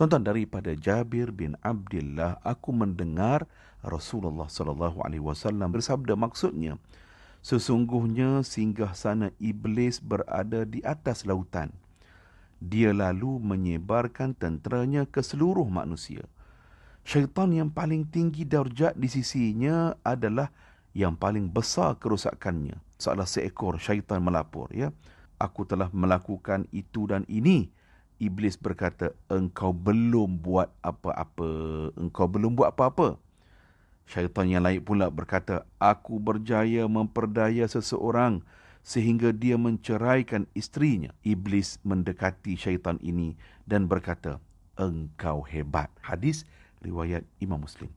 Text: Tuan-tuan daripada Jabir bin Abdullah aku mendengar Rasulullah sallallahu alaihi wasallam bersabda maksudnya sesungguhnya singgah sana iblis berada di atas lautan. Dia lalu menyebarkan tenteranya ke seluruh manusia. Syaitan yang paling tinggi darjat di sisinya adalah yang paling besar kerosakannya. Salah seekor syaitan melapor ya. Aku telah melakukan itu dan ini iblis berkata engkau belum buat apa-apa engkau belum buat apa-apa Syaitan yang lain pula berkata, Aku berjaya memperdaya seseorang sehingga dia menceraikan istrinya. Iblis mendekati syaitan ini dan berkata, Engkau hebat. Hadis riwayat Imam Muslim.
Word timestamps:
Tuan-tuan 0.00 0.24
daripada 0.24 0.72
Jabir 0.72 1.28
bin 1.28 1.60
Abdullah 1.60 2.40
aku 2.40 2.72
mendengar 2.72 3.44
Rasulullah 3.84 4.48
sallallahu 4.48 5.04
alaihi 5.04 5.20
wasallam 5.20 5.68
bersabda 5.68 6.16
maksudnya 6.16 6.80
sesungguhnya 7.44 8.40
singgah 8.40 8.96
sana 8.96 9.28
iblis 9.36 10.00
berada 10.00 10.64
di 10.64 10.80
atas 10.88 11.28
lautan. 11.28 11.68
Dia 12.64 12.96
lalu 12.96 13.44
menyebarkan 13.44 14.32
tenteranya 14.32 15.04
ke 15.04 15.20
seluruh 15.20 15.68
manusia. 15.68 16.24
Syaitan 17.04 17.52
yang 17.52 17.68
paling 17.68 18.08
tinggi 18.08 18.48
darjat 18.48 18.96
di 18.96 19.12
sisinya 19.12 20.00
adalah 20.00 20.48
yang 20.96 21.12
paling 21.12 21.52
besar 21.52 22.00
kerosakannya. 22.00 22.80
Salah 22.96 23.28
seekor 23.28 23.76
syaitan 23.76 24.24
melapor 24.24 24.72
ya. 24.72 24.96
Aku 25.36 25.68
telah 25.68 25.92
melakukan 25.92 26.64
itu 26.72 27.04
dan 27.04 27.28
ini 27.28 27.68
iblis 28.20 28.60
berkata 28.60 29.16
engkau 29.32 29.72
belum 29.72 30.38
buat 30.38 30.68
apa-apa 30.84 31.48
engkau 31.96 32.28
belum 32.28 32.54
buat 32.54 32.76
apa-apa 32.76 33.16
Syaitan 34.10 34.50
yang 34.50 34.66
lain 34.66 34.82
pula 34.82 35.06
berkata, 35.06 35.62
Aku 35.78 36.18
berjaya 36.18 36.90
memperdaya 36.90 37.62
seseorang 37.70 38.42
sehingga 38.82 39.30
dia 39.30 39.54
menceraikan 39.54 40.50
istrinya. 40.50 41.14
Iblis 41.22 41.78
mendekati 41.86 42.58
syaitan 42.58 42.98
ini 43.06 43.38
dan 43.70 43.86
berkata, 43.86 44.42
Engkau 44.74 45.46
hebat. 45.46 45.94
Hadis 46.02 46.42
riwayat 46.82 47.22
Imam 47.38 47.62
Muslim. 47.62 47.94